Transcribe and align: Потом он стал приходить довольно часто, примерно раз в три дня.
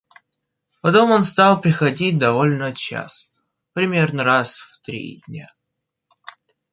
Потом 0.81 1.11
он 1.11 1.21
стал 1.21 1.61
приходить 1.61 2.17
довольно 2.17 2.73
часто, 2.73 3.43
примерно 3.73 4.23
раз 4.23 4.57
в 4.57 4.79
три 4.81 5.21
дня. 5.27 5.47